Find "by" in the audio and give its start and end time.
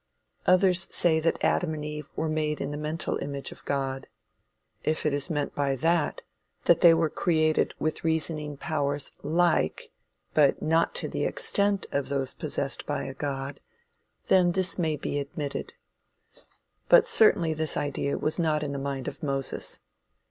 5.53-5.75, 12.87-13.03